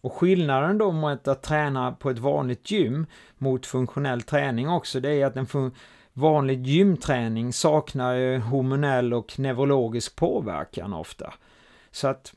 Och 0.00 0.12
skillnaden 0.12 0.78
då 0.78 0.92
mot 0.92 1.28
att 1.28 1.42
träna 1.42 1.92
på 1.92 2.10
ett 2.10 2.18
vanligt 2.18 2.70
gym 2.70 3.06
mot 3.38 3.66
funktionell 3.66 4.22
träning 4.22 4.68
också, 4.68 5.00
det 5.00 5.10
är 5.10 5.26
att 5.26 5.36
en 5.36 5.72
vanlig 6.12 6.66
gymträning 6.66 7.52
saknar 7.52 8.14
ju 8.14 8.38
hormonell 8.38 9.14
och 9.14 9.38
neurologisk 9.38 10.16
påverkan 10.16 10.92
ofta. 10.92 11.34
Så 11.94 12.08
att 12.08 12.34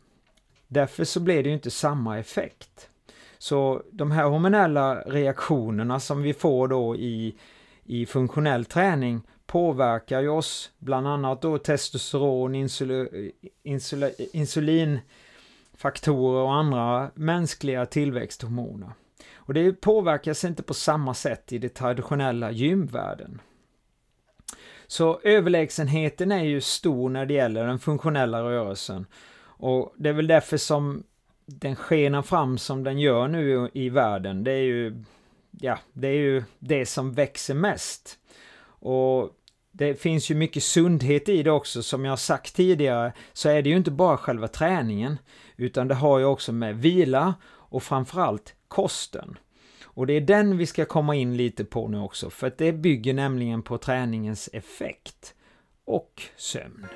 därför 0.68 1.04
så 1.04 1.20
blir 1.20 1.44
det 1.44 1.50
ju 1.50 1.56
inte 1.56 1.72
samma 1.72 2.20
effekt. 2.20 2.90
Så 3.38 3.84
de 3.92 4.12
här 4.12 4.24
hormonella 4.24 5.02
reaktionerna 5.02 6.00
som 6.00 6.22
vi 6.22 6.34
får 6.34 6.68
då 6.68 6.96
i, 6.96 7.36
i 7.84 8.06
funktionell 8.06 8.66
träning 8.66 9.22
påverkar 9.46 10.22
ju 10.22 10.30
oss, 10.30 10.72
bland 10.80 11.08
annat 11.08 11.42
då 11.42 11.58
testosteron, 11.58 12.56
insul, 12.56 13.32
insul, 13.64 14.12
insulinfaktorer 14.34 16.42
och 16.42 16.54
andra 16.54 17.12
mänskliga 17.14 17.86
tillväxthormoner. 17.86 18.92
Och 19.36 19.54
det 19.54 19.74
påverkas 19.74 20.44
inte 20.44 20.64
på 20.64 20.74
samma 20.74 21.14
sätt 21.14 21.54
i 21.54 21.58
den 21.58 21.70
traditionella 21.70 22.52
gymvärlden. 22.52 23.42
Så 24.88 25.20
överlägsenheten 25.24 26.32
är 26.32 26.44
ju 26.44 26.62
stor 26.62 27.10
när 27.10 27.26
det 27.26 27.34
gäller 27.34 27.68
den 27.68 27.80
funktionella 27.80 28.44
rörelsen 28.44 29.06
och 29.58 29.94
det 29.98 30.10
är 30.10 30.14
väl 30.14 30.28
därför 30.28 30.58
som 30.58 31.04
den 31.46 31.76
skenar 31.76 32.22
fram 32.22 32.58
som 32.58 32.84
den 32.84 33.00
gör 33.00 33.28
nu 33.28 33.70
i 33.74 33.90
världen. 33.90 34.44
Det 34.44 34.52
är 34.52 34.64
ju, 34.64 35.04
ja, 35.52 35.80
det 35.94 36.08
är 36.08 36.14
ju 36.14 36.44
det 36.60 36.86
som 36.86 37.14
växer 37.14 37.54
mest. 37.54 38.20
Och 38.80 39.32
det 39.72 40.02
finns 40.02 40.32
ju 40.32 40.36
mycket 40.36 40.64
sundhet 40.64 41.30
i 41.30 41.44
det 41.44 41.52
också. 41.52 41.84
Som 41.84 42.06
jag 42.06 42.20
sagt 42.20 42.56
tidigare 42.56 43.14
så 43.34 43.50
är 43.50 43.62
det 43.62 43.70
ju 43.70 43.78
inte 43.78 43.92
bara 43.92 44.18
själva 44.18 44.48
träningen. 44.48 45.20
Utan 45.56 45.88
det 45.88 45.96
har 45.96 46.20
ju 46.20 46.26
också 46.26 46.52
med 46.52 46.78
vila 46.78 47.34
och 47.46 47.84
framförallt 47.84 48.56
kosten. 48.68 49.38
Och 49.84 50.08
det 50.08 50.14
är 50.14 50.22
den 50.22 50.58
vi 50.58 50.66
ska 50.66 50.86
komma 50.86 51.16
in 51.16 51.38
lite 51.38 51.66
på 51.66 51.88
nu 51.88 52.00
också. 52.00 52.30
För 52.30 52.48
att 52.48 52.58
det 52.58 52.74
bygger 52.74 53.14
nämligen 53.14 53.62
på 53.62 53.78
träningens 53.78 54.50
effekt. 54.54 55.34
Och 55.86 56.22
sömn. 56.36 56.88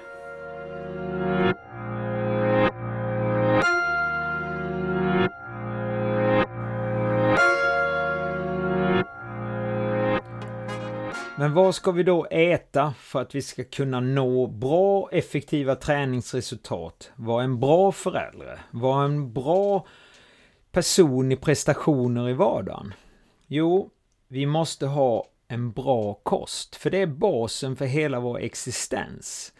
Men 11.41 11.53
vad 11.53 11.75
ska 11.75 11.91
vi 11.91 12.03
då 12.03 12.25
äta 12.25 12.93
för 12.99 13.21
att 13.21 13.35
vi 13.35 13.41
ska 13.41 13.63
kunna 13.63 13.99
nå 13.99 14.47
bra 14.47 15.09
effektiva 15.11 15.75
träningsresultat? 15.75 17.11
Vara 17.15 17.43
en 17.43 17.59
bra 17.59 17.91
förälder? 17.91 18.59
Vara 18.71 19.05
en 19.05 19.33
bra 19.33 19.85
person 20.71 21.31
i 21.31 21.35
prestationer 21.35 22.29
i 22.29 22.33
vardagen? 22.33 22.93
Jo, 23.47 23.89
vi 24.27 24.45
måste 24.45 24.85
ha 24.85 25.25
en 25.47 25.71
bra 25.71 26.13
kost, 26.13 26.75
för 26.75 26.89
det 26.89 26.97
är 26.97 27.07
basen 27.07 27.75
för 27.75 27.85
hela 27.85 28.19
vår 28.19 28.39
existens. 28.39 29.53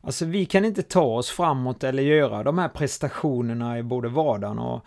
Alltså 0.00 0.24
vi 0.24 0.46
kan 0.46 0.64
inte 0.64 0.82
ta 0.82 1.04
oss 1.04 1.30
framåt 1.30 1.84
eller 1.84 2.02
göra 2.02 2.42
de 2.42 2.58
här 2.58 2.68
prestationerna 2.68 3.78
i 3.78 3.82
både 3.82 4.08
vardagen 4.08 4.58
och 4.58 4.84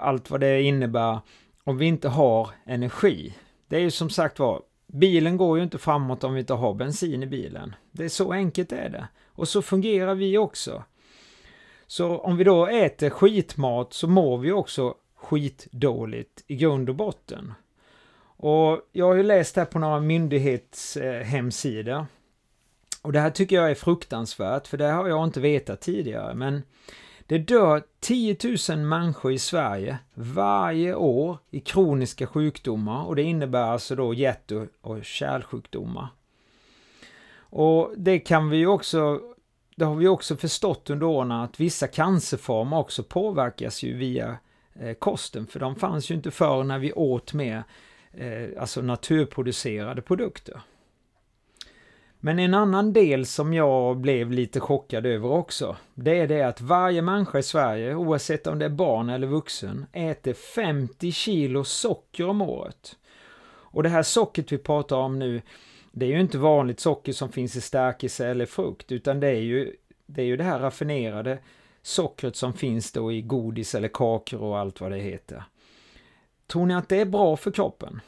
allt 0.00 0.30
vad 0.30 0.40
det 0.40 0.62
innebär 0.62 1.18
om 1.64 1.78
vi 1.78 1.86
inte 1.86 2.08
har 2.08 2.50
energi. 2.66 3.34
Det 3.68 3.76
är 3.76 3.80
ju 3.80 3.90
som 3.90 4.10
sagt 4.10 4.38
var, 4.38 4.62
Bilen 4.92 5.36
går 5.36 5.58
ju 5.58 5.64
inte 5.64 5.78
framåt 5.78 6.24
om 6.24 6.34
vi 6.34 6.40
inte 6.40 6.54
har 6.54 6.74
bensin 6.74 7.22
i 7.22 7.26
bilen. 7.26 7.74
Det 7.92 8.04
är 8.04 8.08
så 8.08 8.32
enkelt 8.32 8.72
är 8.72 8.88
det. 8.88 9.08
Och 9.26 9.48
så 9.48 9.62
fungerar 9.62 10.14
vi 10.14 10.38
också. 10.38 10.84
Så 11.86 12.18
om 12.18 12.36
vi 12.36 12.44
då 12.44 12.66
äter 12.66 13.10
skitmat 13.10 13.92
så 13.92 14.08
mår 14.08 14.38
vi 14.38 14.52
också 14.52 14.94
skitdåligt 15.16 16.44
i 16.46 16.56
grund 16.56 16.88
och 16.88 16.94
botten. 16.94 17.54
Och 18.36 18.80
jag 18.92 19.06
har 19.06 19.14
ju 19.14 19.22
läst 19.22 19.56
här 19.56 19.64
på 19.64 19.78
några 19.78 20.00
myndighetshemsidor. 20.00 22.06
Och 23.02 23.12
det 23.12 23.20
här 23.20 23.30
tycker 23.30 23.56
jag 23.56 23.70
är 23.70 23.74
fruktansvärt, 23.74 24.66
för 24.66 24.78
det 24.78 24.86
har 24.86 25.08
jag 25.08 25.24
inte 25.24 25.40
vetat 25.40 25.80
tidigare. 25.80 26.34
Men 26.34 26.62
det 27.30 27.38
dör 27.38 27.82
10 28.00 28.36
000 28.68 28.78
människor 28.78 29.32
i 29.32 29.38
Sverige 29.38 29.98
varje 30.14 30.94
år 30.94 31.38
i 31.50 31.60
kroniska 31.60 32.26
sjukdomar 32.26 33.04
och 33.04 33.16
det 33.16 33.22
innebär 33.22 33.62
alltså 33.62 33.94
då 33.96 34.14
hjärt 34.14 34.52
och 34.80 35.04
kärlsjukdomar. 35.04 36.08
Och 37.36 37.92
det 37.96 38.18
kan 38.18 38.50
vi 38.50 38.56
ju 38.56 38.66
också, 38.66 39.20
det 39.76 39.84
har 39.84 39.94
vi 39.94 40.08
också 40.08 40.36
förstått 40.36 40.90
under 40.90 41.06
åren 41.06 41.32
att 41.32 41.60
vissa 41.60 41.86
cancerformer 41.86 42.78
också 42.78 43.02
påverkas 43.02 43.82
ju 43.82 43.96
via 43.96 44.38
eh, 44.74 44.94
kosten, 44.94 45.46
för 45.46 45.60
de 45.60 45.76
fanns 45.76 46.10
ju 46.10 46.14
inte 46.14 46.30
förr 46.30 46.64
när 46.64 46.78
vi 46.78 46.92
åt 46.92 47.32
mer 47.32 47.64
eh, 48.12 48.60
alltså 48.60 48.82
naturproducerade 48.82 50.02
produkter. 50.02 50.60
Men 52.22 52.38
en 52.38 52.54
annan 52.54 52.92
del 52.92 53.26
som 53.26 53.54
jag 53.54 53.96
blev 53.96 54.30
lite 54.30 54.60
chockad 54.60 55.06
över 55.06 55.30
också, 55.30 55.76
det 55.94 56.18
är 56.18 56.28
det 56.28 56.42
att 56.42 56.60
varje 56.60 57.02
människa 57.02 57.38
i 57.38 57.42
Sverige, 57.42 57.94
oavsett 57.94 58.46
om 58.46 58.58
det 58.58 58.64
är 58.64 58.70
barn 58.70 59.08
eller 59.08 59.26
vuxen, 59.26 59.86
äter 59.92 60.32
50 60.32 61.12
kilo 61.12 61.64
socker 61.64 62.28
om 62.28 62.42
året. 62.42 62.96
Och 63.72 63.82
det 63.82 63.88
här 63.88 64.02
sockret 64.02 64.52
vi 64.52 64.58
pratar 64.58 64.96
om 64.96 65.18
nu, 65.18 65.42
det 65.92 66.06
är 66.06 66.10
ju 66.10 66.20
inte 66.20 66.38
vanligt 66.38 66.80
socker 66.80 67.12
som 67.12 67.32
finns 67.32 67.56
i 67.56 67.60
stärkelse 67.60 68.26
eller 68.26 68.46
frukt, 68.46 68.92
utan 68.92 69.20
det 69.20 69.28
är 69.28 69.40
ju 69.40 69.76
det, 70.06 70.22
är 70.22 70.26
ju 70.26 70.36
det 70.36 70.44
här 70.44 70.58
raffinerade 70.58 71.38
sockret 71.82 72.36
som 72.36 72.52
finns 72.52 72.92
då 72.92 73.12
i 73.12 73.22
godis 73.22 73.74
eller 73.74 73.88
kakor 73.88 74.42
och 74.42 74.58
allt 74.58 74.80
vad 74.80 74.90
det 74.90 74.98
heter. 74.98 75.44
Tror 76.46 76.66
ni 76.66 76.74
att 76.74 76.88
det 76.88 77.00
är 77.00 77.04
bra 77.06 77.36
för 77.36 77.50
kroppen? 77.50 78.00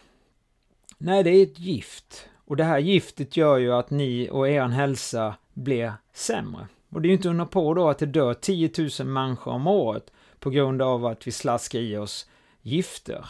Nej, 0.99 1.23
det 1.23 1.31
är 1.31 1.42
ett 1.42 1.59
gift. 1.59 2.28
Och 2.52 2.56
det 2.56 2.64
här 2.64 2.78
giftet 2.78 3.37
gör 3.37 3.59
ju 3.59 3.73
att 3.73 3.90
ni 3.90 4.28
och 4.32 4.49
er 4.49 4.68
hälsa 4.68 5.35
blir 5.52 5.92
sämre. 6.12 6.66
Och 6.90 7.02
det 7.02 7.06
är 7.06 7.11
ju 7.11 7.16
inte 7.16 7.28
undra 7.28 7.47
på 7.47 7.75
då 7.75 7.88
att 7.88 7.99
det 7.99 8.06
dör 8.06 8.35
10 8.35 8.71
000 9.00 9.09
människor 9.09 9.52
om 9.52 9.66
året 9.66 10.12
på 10.38 10.50
grund 10.50 10.82
av 10.82 11.06
att 11.06 11.26
vi 11.26 11.32
slaskar 11.32 11.78
i 11.78 11.97
oss 11.97 12.28
gifter. 12.62 13.26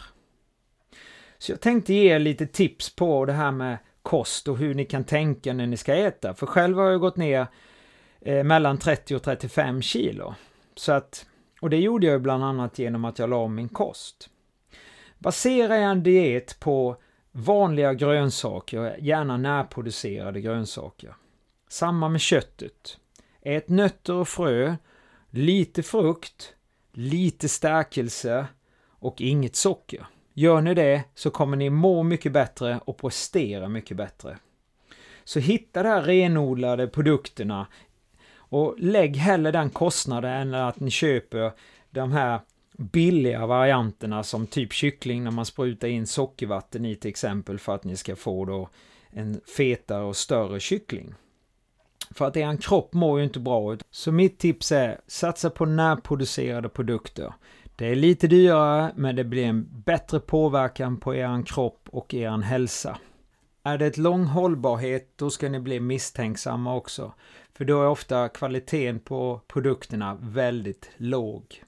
Så 1.37 1.51
jag 1.51 1.61
tänkte 1.61 1.93
ge 1.93 2.15
er 2.15 2.19
lite 2.19 2.47
tips 2.47 2.95
på 2.95 3.25
det 3.25 3.33
här 3.33 3.51
med 3.51 3.77
kost 4.01 4.47
och 4.47 4.57
hur 4.57 4.73
ni 4.73 4.85
kan 4.85 5.03
tänka 5.03 5.53
när 5.53 5.67
ni 5.67 5.77
ska 5.77 5.95
äta. 5.95 6.33
För 6.33 6.45
själv 6.45 6.77
har 6.77 6.89
jag 6.89 7.01
gått 7.01 7.17
ner 7.17 7.47
eh, 8.21 8.43
mellan 8.43 8.77
30 8.77 9.15
och 9.15 9.23
35 9.23 9.81
kilo. 9.81 10.35
Så 10.75 10.91
att, 10.91 11.25
och 11.61 11.69
det 11.69 11.77
gjorde 11.77 12.07
jag 12.07 12.21
bland 12.21 12.43
annat 12.43 12.79
genom 12.79 13.05
att 13.05 13.19
jag 13.19 13.29
la 13.29 13.37
om 13.37 13.55
min 13.55 13.69
kost. 13.69 14.29
Basera 15.17 15.75
en 15.75 16.03
diet 16.03 16.59
på 16.59 16.97
vanliga 17.35 17.93
grönsaker, 17.93 18.97
gärna 18.99 19.37
närproducerade 19.37 20.41
grönsaker. 20.41 21.15
Samma 21.67 22.09
med 22.09 22.21
köttet. 22.21 22.97
Ät 23.41 23.69
nötter 23.69 24.13
och 24.13 24.27
frö, 24.27 24.75
lite 25.29 25.83
frukt, 25.83 26.53
lite 26.91 27.49
stärkelse 27.49 28.45
och 28.89 29.21
inget 29.21 29.55
socker. 29.55 30.05
Gör 30.33 30.61
ni 30.61 30.73
det 30.73 31.03
så 31.15 31.31
kommer 31.31 31.57
ni 31.57 31.69
må 31.69 32.03
mycket 32.03 32.31
bättre 32.31 32.79
och 32.85 32.97
prestera 32.97 33.69
mycket 33.69 33.97
bättre. 33.97 34.37
Så 35.23 35.39
hitta 35.39 35.83
de 35.83 35.89
här 35.89 36.01
renodlade 36.01 36.87
produkterna 36.87 37.67
och 38.35 38.75
lägg 38.77 39.17
hellre 39.17 39.51
den 39.51 39.69
kostnaden 39.69 40.31
än 40.31 40.53
att 40.53 40.79
ni 40.79 40.91
köper 40.91 41.51
de 41.89 42.11
här 42.11 42.39
billiga 42.77 43.45
varianterna 43.45 44.23
som 44.23 44.47
typ 44.47 44.73
kyckling 44.73 45.23
när 45.23 45.31
man 45.31 45.45
sprutar 45.45 45.87
in 45.87 46.07
sockervatten 46.07 46.85
i 46.85 46.95
till 46.95 47.09
exempel 47.09 47.59
för 47.59 47.75
att 47.75 47.83
ni 47.83 47.97
ska 47.97 48.15
få 48.15 48.45
då 48.45 48.69
en 49.09 49.41
fetare 49.57 50.03
och 50.03 50.15
större 50.15 50.59
kyckling. 50.59 51.13
För 52.11 52.25
att 52.25 52.37
er 52.37 52.57
kropp 52.61 52.93
mår 52.93 53.19
ju 53.19 53.25
inte 53.25 53.39
bra 53.39 53.73
ut. 53.73 53.83
Så 53.91 54.11
mitt 54.11 54.39
tips 54.39 54.71
är 54.71 54.99
satsa 55.07 55.49
på 55.49 55.65
närproducerade 55.65 56.69
produkter. 56.69 57.33
Det 57.75 57.87
är 57.87 57.95
lite 57.95 58.27
dyrare 58.27 58.91
men 58.95 59.15
det 59.15 59.23
blir 59.23 59.45
en 59.45 59.67
bättre 59.85 60.19
påverkan 60.19 60.97
på 60.97 61.15
er 61.15 61.45
kropp 61.45 61.89
och 61.91 62.13
er 62.13 62.41
hälsa. 62.41 62.97
Är 63.63 63.77
det 63.77 63.85
ett 63.85 63.97
lång 63.97 64.23
hållbarhet 64.23 65.13
då 65.15 65.29
ska 65.29 65.49
ni 65.49 65.59
bli 65.59 65.79
misstänksamma 65.79 66.75
också. 66.75 67.13
För 67.53 67.65
då 67.65 67.81
är 67.81 67.87
ofta 67.87 68.29
kvaliteten 68.29 68.99
på 68.99 69.41
produkterna 69.47 70.17
väldigt 70.21 70.89
låg. 70.97 71.63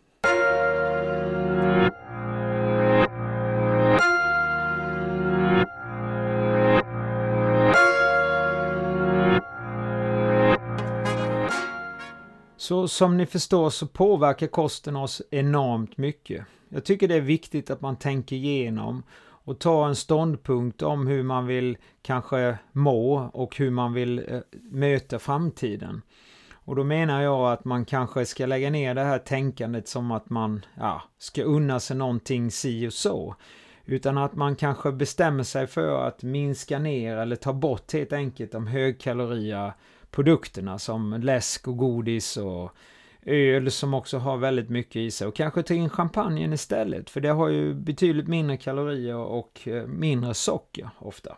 Så 12.65 12.87
som 12.87 13.17
ni 13.17 13.25
förstår 13.25 13.69
så 13.69 13.87
påverkar 13.87 14.47
kosten 14.47 14.95
oss 14.95 15.21
enormt 15.31 15.97
mycket. 15.97 16.45
Jag 16.69 16.85
tycker 16.85 17.07
det 17.07 17.15
är 17.15 17.21
viktigt 17.21 17.69
att 17.69 17.81
man 17.81 17.95
tänker 17.95 18.35
igenom 18.35 19.03
och 19.19 19.59
tar 19.59 19.87
en 19.87 19.95
ståndpunkt 19.95 20.81
om 20.81 21.07
hur 21.07 21.23
man 21.23 21.47
vill 21.47 21.77
kanske 22.01 22.57
må 22.71 23.29
och 23.33 23.57
hur 23.57 23.71
man 23.71 23.93
vill 23.93 24.19
eh, 24.19 24.39
möta 24.61 25.19
framtiden. 25.19 26.01
Och 26.53 26.75
då 26.75 26.83
menar 26.83 27.21
jag 27.21 27.51
att 27.51 27.65
man 27.65 27.85
kanske 27.85 28.25
ska 28.25 28.45
lägga 28.45 28.69
ner 28.69 28.95
det 28.95 29.03
här 29.03 29.19
tänkandet 29.19 29.87
som 29.87 30.11
att 30.11 30.29
man 30.29 30.65
ja, 30.77 31.01
ska 31.17 31.43
unna 31.43 31.79
sig 31.79 31.97
någonting 31.97 32.51
si 32.51 32.87
och 32.87 32.93
så. 32.93 33.35
Utan 33.85 34.17
att 34.17 34.35
man 34.35 34.55
kanske 34.55 34.91
bestämmer 34.91 35.43
sig 35.43 35.67
för 35.67 36.07
att 36.07 36.23
minska 36.23 36.79
ner 36.79 37.17
eller 37.17 37.35
ta 37.35 37.53
bort 37.53 37.93
helt 37.93 38.13
enkelt 38.13 38.51
de 38.51 38.67
högkaloriga 38.67 39.73
produkterna 40.15 40.79
som 40.79 41.13
läsk 41.13 41.67
och 41.67 41.77
godis 41.77 42.37
och 42.37 42.75
öl 43.25 43.71
som 43.71 43.93
också 43.93 44.17
har 44.17 44.37
väldigt 44.37 44.69
mycket 44.69 44.95
i 44.95 45.11
sig 45.11 45.27
och 45.27 45.35
kanske 45.35 45.63
ta 45.63 45.73
in 45.73 45.89
champagnen 45.89 46.53
istället 46.53 47.09
för 47.09 47.21
det 47.21 47.29
har 47.29 47.49
ju 47.49 47.73
betydligt 47.73 48.27
mindre 48.27 48.57
kalorier 48.57 49.15
och 49.15 49.67
eh, 49.67 49.87
mindre 49.87 50.33
socker 50.33 50.89
ofta. 50.99 51.37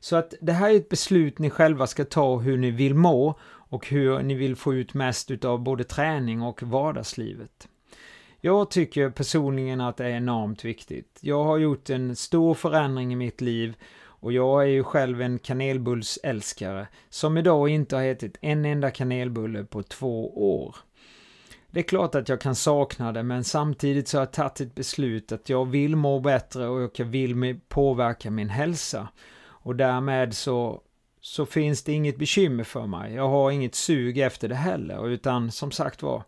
Så 0.00 0.16
att 0.16 0.34
det 0.40 0.52
här 0.52 0.70
är 0.70 0.76
ett 0.76 0.88
beslut 0.88 1.38
ni 1.38 1.50
själva 1.50 1.86
ska 1.86 2.04
ta 2.04 2.38
hur 2.38 2.58
ni 2.58 2.70
vill 2.70 2.94
må 2.94 3.38
och 3.44 3.88
hur 3.88 4.22
ni 4.22 4.34
vill 4.34 4.56
få 4.56 4.74
ut 4.74 4.94
mest 4.94 5.30
utav 5.30 5.62
både 5.62 5.84
träning 5.84 6.42
och 6.42 6.62
vardagslivet. 6.62 7.68
Jag 8.40 8.70
tycker 8.70 9.10
personligen 9.10 9.80
att 9.80 9.96
det 9.96 10.04
är 10.04 10.16
enormt 10.16 10.64
viktigt. 10.64 11.18
Jag 11.20 11.44
har 11.44 11.58
gjort 11.58 11.90
en 11.90 12.16
stor 12.16 12.54
förändring 12.54 13.12
i 13.12 13.16
mitt 13.16 13.40
liv 13.40 13.76
och 14.24 14.32
jag 14.32 14.62
är 14.62 14.66
ju 14.66 14.84
själv 14.84 15.22
en 15.22 15.38
kanelbullsälskare 15.38 16.88
som 17.08 17.38
idag 17.38 17.68
inte 17.68 17.96
har 17.96 18.02
ätit 18.02 18.36
en 18.40 18.64
enda 18.64 18.90
kanelbulle 18.90 19.64
på 19.64 19.82
två 19.82 20.38
år. 20.58 20.76
Det 21.70 21.80
är 21.80 21.84
klart 21.84 22.14
att 22.14 22.28
jag 22.28 22.40
kan 22.40 22.54
sakna 22.54 23.12
det 23.12 23.22
men 23.22 23.44
samtidigt 23.44 24.08
så 24.08 24.18
har 24.18 24.22
jag 24.22 24.32
tagit 24.32 24.60
ett 24.60 24.74
beslut 24.74 25.32
att 25.32 25.48
jag 25.48 25.64
vill 25.64 25.96
må 25.96 26.20
bättre 26.20 26.68
och 26.68 26.98
jag 27.00 27.06
vill 27.06 27.60
påverka 27.68 28.30
min 28.30 28.48
hälsa. 28.48 29.08
Och 29.44 29.76
därmed 29.76 30.34
så, 30.34 30.80
så 31.20 31.46
finns 31.46 31.84
det 31.84 31.92
inget 31.92 32.18
bekymmer 32.18 32.64
för 32.64 32.86
mig. 32.86 33.14
Jag 33.14 33.28
har 33.28 33.50
inget 33.50 33.74
sug 33.74 34.18
efter 34.18 34.48
det 34.48 34.54
heller 34.54 35.08
utan 35.08 35.50
som 35.50 35.70
sagt 35.70 36.02
var 36.02 36.22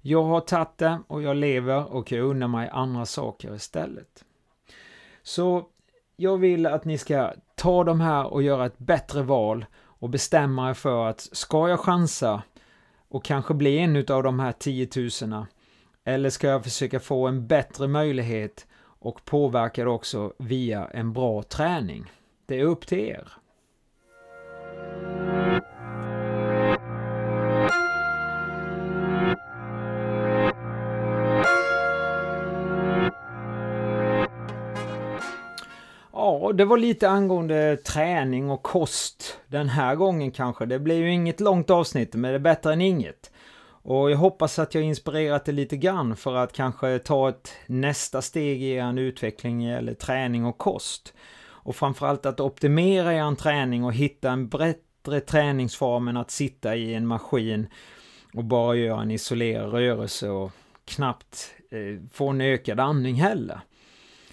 jag 0.00 0.22
har 0.22 0.40
tagit 0.40 0.78
det 0.78 0.98
och 1.06 1.22
jag 1.22 1.36
lever 1.36 1.92
och 1.92 2.12
jag 2.12 2.24
unnar 2.24 2.48
mig 2.48 2.68
andra 2.72 3.06
saker 3.06 3.54
istället. 3.54 4.24
Så 5.22 5.68
jag 6.22 6.38
vill 6.38 6.66
att 6.66 6.84
ni 6.84 6.98
ska 6.98 7.32
ta 7.54 7.84
de 7.84 8.00
här 8.00 8.32
och 8.32 8.42
göra 8.42 8.66
ett 8.66 8.78
bättre 8.78 9.22
val 9.22 9.66
och 9.82 10.10
bestämma 10.10 10.70
er 10.70 10.74
för 10.74 11.06
att 11.06 11.20
ska 11.20 11.68
jag 11.68 11.80
chansa 11.80 12.42
och 13.08 13.24
kanske 13.24 13.54
bli 13.54 13.78
en 13.78 13.96
av 13.96 14.22
de 14.22 14.40
här 14.40 14.52
10 14.52 14.88
000 15.22 15.46
eller 16.04 16.30
ska 16.30 16.46
jag 16.48 16.64
försöka 16.64 17.00
få 17.00 17.26
en 17.26 17.46
bättre 17.46 17.88
möjlighet 17.88 18.66
och 18.82 19.24
påverka 19.24 19.84
det 19.84 19.90
också 19.90 20.32
via 20.38 20.86
en 20.86 21.12
bra 21.12 21.42
träning? 21.42 22.12
Det 22.46 22.60
är 22.60 22.64
upp 22.64 22.86
till 22.86 23.00
er. 23.00 23.32
Det 36.54 36.64
var 36.64 36.78
lite 36.78 37.08
angående 37.08 37.76
träning 37.76 38.50
och 38.50 38.62
kost 38.62 39.38
den 39.46 39.68
här 39.68 39.94
gången 39.94 40.30
kanske. 40.30 40.66
Det 40.66 40.78
blir 40.78 40.96
ju 40.96 41.12
inget 41.12 41.40
långt 41.40 41.70
avsnitt, 41.70 42.14
men 42.14 42.30
det 42.30 42.34
är 42.34 42.38
bättre 42.38 42.72
än 42.72 42.80
inget. 42.80 43.30
Och 43.84 44.10
jag 44.10 44.16
hoppas 44.16 44.58
att 44.58 44.74
jag 44.74 44.84
inspirerat 44.84 45.48
er 45.48 45.52
lite 45.52 45.76
grann 45.76 46.16
för 46.16 46.34
att 46.34 46.52
kanske 46.52 46.98
ta 46.98 47.28
ett 47.28 47.52
nästa 47.66 48.22
steg 48.22 48.62
i 48.62 48.70
er 48.70 48.98
utveckling 48.98 49.64
eller 49.64 49.94
träning 49.94 50.44
och 50.44 50.58
kost. 50.58 51.14
Och 51.42 51.76
framförallt 51.76 52.26
att 52.26 52.40
optimera 52.40 53.14
er 53.14 53.34
träning 53.34 53.84
och 53.84 53.94
hitta 53.94 54.30
en 54.30 54.48
bättre 54.48 55.20
träningsform 55.20 56.08
än 56.08 56.16
att 56.16 56.30
sitta 56.30 56.76
i 56.76 56.94
en 56.94 57.06
maskin 57.06 57.66
och 58.34 58.44
bara 58.44 58.74
göra 58.74 59.02
en 59.02 59.10
isolerad 59.10 59.72
rörelse 59.72 60.28
och 60.28 60.50
knappt 60.84 61.54
eh, 61.70 62.08
få 62.12 62.28
en 62.28 62.40
ökad 62.40 62.80
andning 62.80 63.14
heller. 63.14 63.60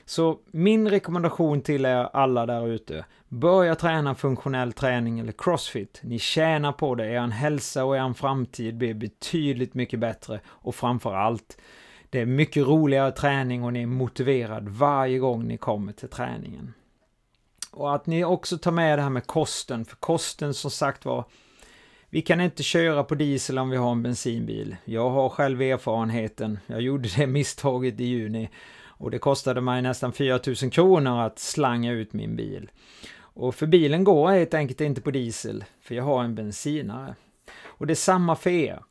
Så 0.09 0.39
min 0.51 0.89
rekommendation 0.89 1.61
till 1.61 1.85
er 1.85 2.09
alla 2.13 2.45
där 2.45 2.67
ute, 2.67 3.05
börja 3.27 3.75
träna 3.75 4.15
funktionell 4.15 4.73
träning 4.73 5.19
eller 5.19 5.33
crossfit. 5.37 5.99
Ni 6.03 6.19
tjänar 6.19 6.71
på 6.71 6.95
det, 6.95 7.05
er 7.05 7.27
hälsa 7.27 7.85
och 7.85 7.97
er 7.97 8.13
framtid 8.13 8.77
blir 8.77 8.93
betydligt 8.93 9.73
mycket 9.73 9.99
bättre 9.99 10.39
och 10.47 10.75
framför 10.75 11.15
allt, 11.15 11.57
det 12.09 12.19
är 12.19 12.25
mycket 12.25 12.67
roligare 12.67 13.11
träning 13.11 13.63
och 13.63 13.73
ni 13.73 13.81
är 13.81 13.87
motiverad 13.87 14.69
varje 14.69 15.19
gång 15.19 15.47
ni 15.47 15.57
kommer 15.57 15.93
till 15.93 16.09
träningen. 16.09 16.73
Och 17.71 17.95
att 17.95 18.05
ni 18.05 18.25
också 18.25 18.57
tar 18.57 18.71
med 18.71 18.99
det 18.99 19.03
här 19.03 19.09
med 19.09 19.27
kosten, 19.27 19.85
för 19.85 19.95
kosten 19.95 20.53
som 20.53 20.71
sagt 20.71 21.05
var, 21.05 21.25
vi 22.09 22.21
kan 22.21 22.41
inte 22.41 22.63
köra 22.63 23.03
på 23.03 23.15
diesel 23.15 23.59
om 23.59 23.69
vi 23.69 23.77
har 23.77 23.91
en 23.91 24.03
bensinbil. 24.03 24.75
Jag 24.85 25.09
har 25.09 25.29
själv 25.29 25.61
erfarenheten, 25.61 26.59
jag 26.67 26.81
gjorde 26.81 27.09
det 27.17 27.27
misstaget 27.27 27.99
i 27.99 28.03
juni 28.03 28.49
och 28.99 29.11
det 29.11 29.19
kostade 29.19 29.61
mig 29.61 29.81
nästan 29.81 30.13
4000 30.13 30.69
kronor 30.69 31.19
att 31.19 31.39
slanga 31.39 31.91
ut 31.91 32.13
min 32.13 32.35
bil. 32.35 32.71
Och 33.17 33.55
för 33.55 33.67
bilen 33.67 34.03
går 34.03 34.29
helt 34.29 34.53
enkelt 34.53 34.81
inte 34.81 35.01
på 35.01 35.11
diesel, 35.11 35.63
för 35.81 35.95
jag 35.95 36.03
har 36.03 36.23
en 36.23 36.35
bensinare. 36.35 37.15
Och 37.65 37.87
det 37.87 37.93
är 37.93 37.95
samma 37.95 38.35
för 38.35 38.49
er. 38.49 38.83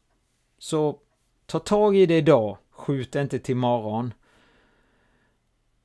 Så 0.59 0.99
ta 1.47 1.59
tag 1.59 1.97
i 1.97 2.07
det 2.07 2.17
idag, 2.17 2.59
skjut 2.71 3.15
inte 3.15 3.39
till 3.39 3.53
imorgon. 3.53 4.15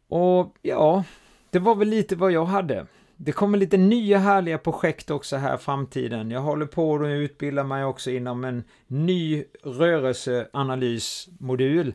Och 0.08 0.56
ja, 0.62 1.04
det 1.50 1.60
var 1.60 1.76
väl 1.76 1.88
lite 1.88 2.16
vad 2.16 2.32
jag 2.32 2.46
hade. 2.46 2.86
det 3.18 3.32
kommer 3.32 3.58
lite 3.58 3.78
nya 3.78 4.20
härliga 4.20 4.58
projekt 4.58 5.12
också 5.12 5.38
här 5.38 5.58
framtiden. 5.58 6.32
Jag 6.32 6.42
håller 6.42 6.66
på 6.66 6.96
att 6.96 7.08
utbilda 7.08 7.64
mig 7.64 7.86
också 7.86 8.12
inom 8.12 8.44
en 8.44 8.64
ny 8.88 9.44
rörelseanalysmodul. 9.64 11.94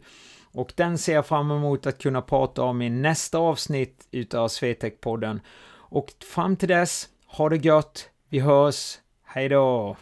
Och 0.59 0.73
den 0.77 0.99
ser 0.99 1.15
jag 1.15 1.27
fram 1.27 1.51
emot 1.51 1.87
att 1.87 1.99
kunna 1.99 2.23
prata 2.23 2.63
om 2.63 2.83
i 2.83 2.91
nästa 2.91 3.39
avsnitt 3.39 4.09
utav 4.11 4.49
Swetec-podden. 4.49 5.41
Och 5.71 6.13
fram 6.21 6.57
till 6.57 6.69
dess, 6.69 7.09
ha 7.27 7.49
det 7.49 7.57
gött, 7.57 8.11
vi 8.29 8.39
hörs, 8.39 8.99
hejdå! 9.25 9.97